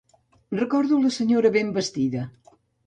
[0.61, 2.29] Recordo la senyora ben vestida